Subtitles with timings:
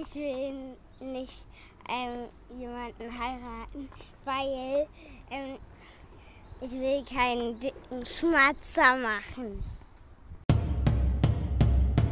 [0.00, 1.44] ich will nicht
[1.88, 3.88] ähm, jemanden heiraten,
[4.24, 4.86] weil
[5.30, 5.58] ähm,
[6.60, 9.62] ich will keinen dicken Schmatzer machen.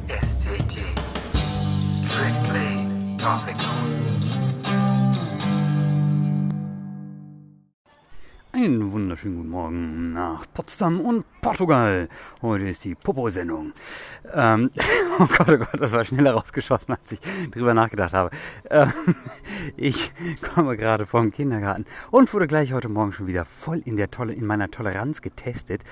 [0.09, 0.79] STT.
[2.05, 4.08] Strictly topical.
[8.69, 12.07] Einen wunderschönen guten Morgen nach Potsdam und Portugal.
[12.43, 13.73] Heute ist die Popo-Sendung.
[14.31, 14.71] Ähm,
[15.19, 18.29] oh Gott, oh Gott, das war schneller rausgeschossen, als ich drüber nachgedacht habe.
[18.69, 18.93] Ähm,
[19.79, 20.13] ich
[20.55, 24.35] komme gerade vom Kindergarten und wurde gleich heute Morgen schon wieder voll in, der Tolle,
[24.35, 25.83] in meiner Toleranz getestet.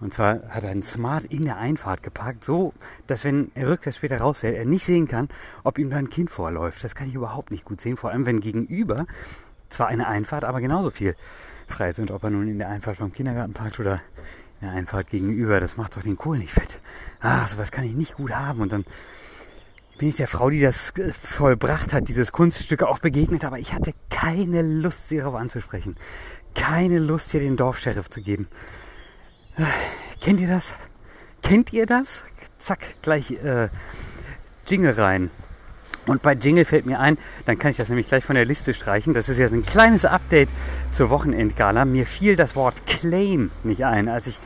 [0.00, 2.74] Und zwar hat er ein Smart in der Einfahrt geparkt, so
[3.08, 5.28] dass wenn er rückwärts später raushält, er nicht sehen kann,
[5.64, 6.84] ob ihm da ein Kind vorläuft.
[6.84, 9.04] Das kann ich überhaupt nicht gut sehen, vor allem wenn gegenüber
[9.68, 11.16] zwar eine Einfahrt, aber genauso viel
[11.66, 14.00] frei sind, ob er nun in der Einfahrt vom Kindergarten parkt oder
[14.60, 15.60] in der Einfahrt gegenüber.
[15.60, 16.80] Das macht doch den Kohl nicht fett.
[17.20, 18.60] Ach, sowas kann ich nicht gut haben.
[18.60, 18.84] Und dann
[19.98, 23.94] bin ich der Frau, die das vollbracht hat, dieses Kunststück auch begegnet, aber ich hatte
[24.10, 25.96] keine Lust, sie darauf anzusprechen.
[26.54, 28.48] Keine Lust, hier den Dorfsheriff zu geben.
[30.20, 30.74] Kennt ihr das?
[31.42, 32.24] Kennt ihr das?
[32.58, 33.68] Zack, gleich äh,
[34.66, 35.30] Jingle rein.
[36.06, 38.74] Und bei Jingle fällt mir ein, dann kann ich das nämlich gleich von der Liste
[38.74, 39.14] streichen.
[39.14, 40.50] Das ist jetzt ein kleines Update
[40.90, 41.84] zur Wochenendgala.
[41.84, 44.38] Mir fiel das Wort Claim nicht ein, als ich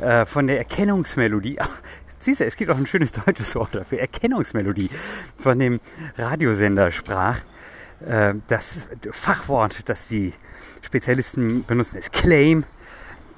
[0.00, 1.80] äh, von der Erkennungsmelodie, ach,
[2.18, 4.90] siehst du, es gibt auch ein schönes deutsches Wort dafür, Erkennungsmelodie,
[5.36, 5.80] von dem
[6.16, 7.40] Radiosender sprach.
[8.04, 10.32] Äh, das Fachwort, das die
[10.82, 12.64] Spezialisten benutzen, ist Claim.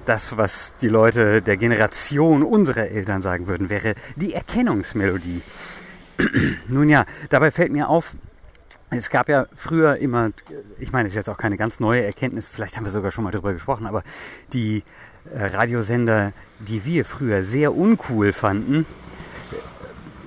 [0.06, 5.42] Das, was die Leute der Generation unserer Eltern sagen würden, wäre die Erkennungsmelodie.
[6.68, 8.16] Nun ja, dabei fällt mir auf,
[8.90, 10.30] es gab ja früher immer,
[10.78, 13.24] ich meine, es ist jetzt auch keine ganz neue Erkenntnis, vielleicht haben wir sogar schon
[13.24, 14.02] mal darüber gesprochen, aber
[14.52, 14.84] die
[15.34, 18.86] äh, Radiosender, die wir früher sehr uncool fanden,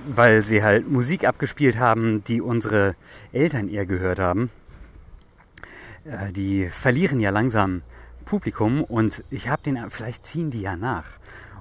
[0.06, 2.94] weil sie halt Musik abgespielt haben, die unsere
[3.32, 4.50] Eltern eher gehört haben,
[6.04, 7.82] äh, die verlieren ja langsam
[8.24, 11.06] Publikum und ich habe den, vielleicht ziehen die ja nach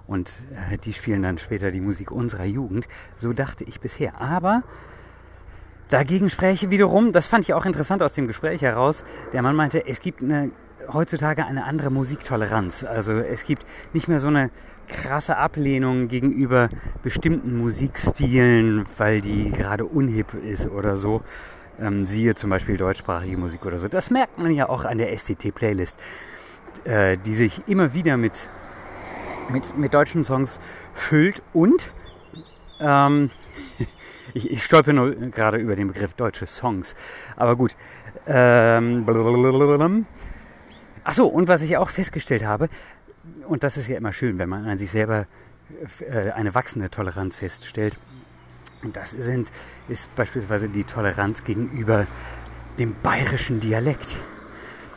[0.09, 0.31] und
[0.71, 2.87] äh, die spielen dann später die Musik unserer Jugend.
[3.15, 4.19] So dachte ich bisher.
[4.19, 4.63] Aber
[5.89, 9.85] dagegen spräche wiederum, das fand ich auch interessant aus dem Gespräch heraus, der Mann meinte,
[9.85, 10.49] es gibt eine,
[10.91, 12.83] heutzutage eine andere Musiktoleranz.
[12.83, 14.49] Also es gibt nicht mehr so eine
[14.87, 16.69] krasse Ablehnung gegenüber
[17.03, 21.21] bestimmten Musikstilen, weil die gerade unhip ist oder so.
[21.79, 23.87] Ähm, siehe zum Beispiel deutschsprachige Musik oder so.
[23.87, 25.99] Das merkt man ja auch an der STT-Playlist,
[26.83, 28.49] äh, die sich immer wieder mit
[29.49, 30.59] mit, mit deutschen Songs
[30.93, 31.91] füllt und
[32.79, 33.31] ähm,
[34.33, 36.95] ich, ich stolpe nur gerade über den Begriff deutsche Songs.
[37.35, 37.75] Aber gut.
[38.27, 39.05] Ähm,
[41.03, 42.69] Achso, und was ich auch festgestellt habe,
[43.47, 45.25] und das ist ja immer schön, wenn man an sich selber
[45.99, 47.97] äh, eine wachsende Toleranz feststellt,
[48.93, 49.51] das sind,
[49.89, 52.07] ist beispielsweise die Toleranz gegenüber
[52.77, 54.15] dem bayerischen Dialekt.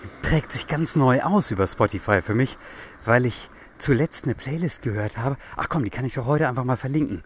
[0.05, 2.57] Die prägt sich ganz neu aus über Spotify für mich,
[3.05, 3.51] weil ich
[3.83, 5.37] zuletzt eine Playlist gehört habe.
[5.57, 7.23] Ach komm, die kann ich doch heute einfach mal verlinken.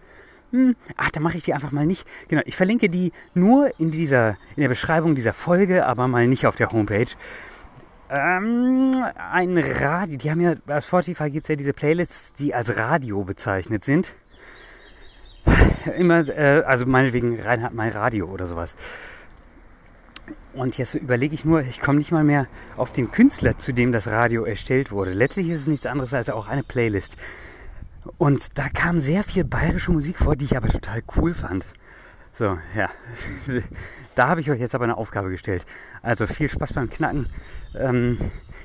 [0.52, 2.06] Hm, ach, dann mache ich die einfach mal nicht.
[2.28, 6.46] Genau, ich verlinke die nur in dieser, in der Beschreibung dieser Folge, aber mal nicht
[6.46, 7.10] auf der Homepage.
[8.08, 8.92] Ähm,
[9.32, 13.24] ein Radio, die haben ja, bei Spotify gibt es ja diese Playlists, die als Radio
[13.24, 14.14] bezeichnet sind.
[15.96, 18.76] Immer, äh, also meinetwegen Reinhard mein Radio oder sowas.
[20.54, 23.92] Und jetzt überlege ich nur, ich komme nicht mal mehr auf den Künstler, zu dem
[23.92, 25.12] das Radio erstellt wurde.
[25.12, 27.16] Letztlich ist es nichts anderes als auch eine Playlist.
[28.18, 31.64] Und da kam sehr viel bayerische Musik vor, die ich aber total cool fand.
[32.32, 32.90] So, ja.
[34.14, 35.66] Da habe ich euch jetzt aber eine Aufgabe gestellt.
[36.00, 37.28] Also viel Spaß beim Knacken
[37.74, 38.18] ähm,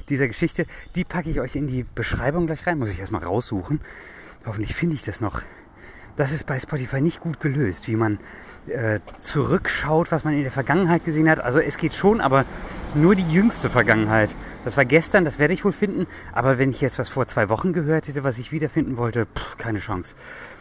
[0.08, 0.66] dieser Geschichte.
[0.96, 2.80] Die packe ich euch in die Beschreibung gleich rein.
[2.80, 3.82] Muss ich erstmal raussuchen.
[4.46, 5.42] Hoffentlich finde ich das noch
[6.16, 8.20] das ist bei Spotify nicht gut gelöst, wie man
[8.68, 11.40] äh, zurückschaut, was man in der Vergangenheit gesehen hat.
[11.40, 12.46] Also es geht schon, aber
[12.94, 14.36] nur die jüngste Vergangenheit.
[14.64, 16.08] Das war gestern, das werde ich wohl finden.
[16.34, 19.58] Aber wenn ich jetzt was vor zwei Wochen gehört hätte, was ich wiederfinden wollte, pff,
[19.58, 20.16] keine Chance.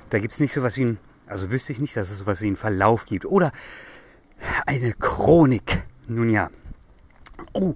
[0.08, 2.26] Da gibt es nicht so was wie ein, also wüsste ich nicht, dass es so
[2.26, 3.24] was wie einen Verlauf gibt.
[3.26, 3.52] Oder
[4.66, 5.82] eine Chronik.
[6.08, 6.50] Nun ja,
[7.52, 7.74] Oh,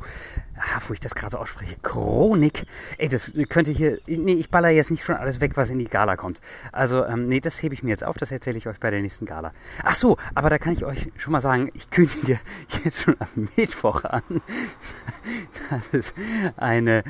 [0.56, 1.76] ah, wo ich das gerade so ausspreche.
[1.82, 2.66] Chronik.
[2.98, 3.98] Ey, das könnte hier.
[4.06, 6.40] Nee, ich baller jetzt nicht schon alles weg, was in die Gala kommt.
[6.72, 8.16] Also, ähm, nee, das hebe ich mir jetzt auf.
[8.16, 9.52] Das erzähle ich euch bei der nächsten Gala.
[9.82, 12.38] Ach so, aber da kann ich euch schon mal sagen, ich kündige
[12.84, 14.22] jetzt schon am Mittwoch an,
[15.70, 16.14] dass es
[16.56, 17.04] eine.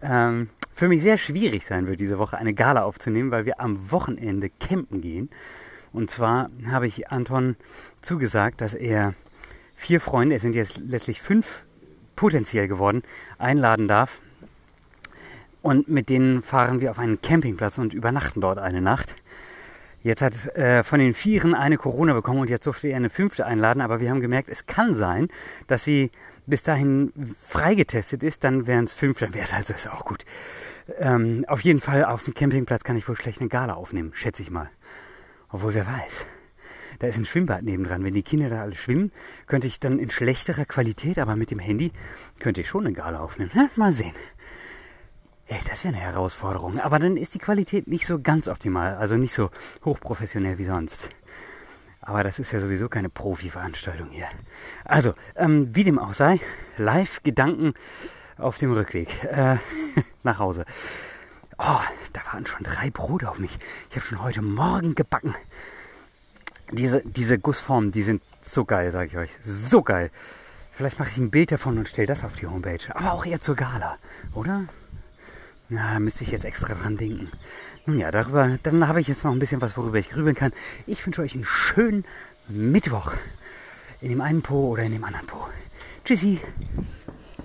[0.00, 3.90] Ähm, für mich sehr schwierig sein wird, diese Woche eine Gala aufzunehmen, weil wir am
[3.90, 5.28] Wochenende campen gehen.
[5.92, 7.56] Und zwar habe ich Anton
[8.00, 9.14] zugesagt, dass er
[9.74, 11.64] vier Freunde, es sind jetzt letztlich fünf
[12.16, 13.02] potenziell geworden,
[13.38, 14.20] einladen darf.
[15.62, 19.14] Und mit denen fahren wir auf einen Campingplatz und übernachten dort eine Nacht.
[20.02, 23.46] Jetzt hat äh, von den Vieren eine Corona bekommen und jetzt durfte er eine fünfte
[23.46, 23.80] einladen.
[23.80, 25.28] Aber wir haben gemerkt, es kann sein,
[25.68, 26.10] dass sie
[26.46, 27.12] bis dahin
[27.48, 28.42] freigetestet ist.
[28.42, 30.24] Dann wären es fünf, dann wäre es also ist auch gut.
[30.98, 34.42] Ähm, auf jeden Fall auf dem Campingplatz kann ich wohl schlecht eine Gala aufnehmen, schätze
[34.42, 34.68] ich mal.
[35.50, 36.26] Obwohl, wer weiß.
[36.98, 38.04] Da ist ein Schwimmbad nebendran.
[38.04, 39.12] Wenn die Kinder da alle schwimmen,
[39.46, 41.92] könnte ich dann in schlechterer Qualität, aber mit dem Handy
[42.38, 43.50] könnte ich schon eine Gala aufnehmen.
[43.54, 44.14] Ja, mal sehen.
[45.46, 46.78] Ey, das wäre eine Herausforderung.
[46.78, 49.50] Aber dann ist die Qualität nicht so ganz optimal, also nicht so
[49.84, 51.10] hochprofessionell wie sonst.
[52.00, 54.26] Aber das ist ja sowieso keine Profi-Veranstaltung hier.
[54.84, 56.40] Also, ähm, wie dem auch sei,
[56.76, 57.74] Live-Gedanken
[58.38, 59.56] auf dem Rückweg äh,
[60.22, 60.64] nach Hause.
[61.58, 61.80] Oh,
[62.12, 63.56] da waren schon drei Brote auf mich.
[63.90, 65.34] Ich habe schon heute Morgen gebacken.
[66.72, 69.30] Diese, diese Gussformen, die sind so geil, sage ich euch.
[69.44, 70.10] So geil.
[70.72, 72.78] Vielleicht mache ich ein Bild davon und stelle das auf die Homepage.
[72.94, 73.98] Aber auch eher zur Gala,
[74.34, 74.64] oder?
[75.68, 77.30] Na, da müsste ich jetzt extra dran denken.
[77.84, 80.52] Nun ja, darüber, dann habe ich jetzt noch ein bisschen was, worüber ich grübeln kann.
[80.86, 82.04] Ich wünsche euch einen schönen
[82.48, 83.14] Mittwoch.
[84.00, 85.46] In dem einen Po oder in dem anderen Po.
[86.04, 86.40] Tschüssi.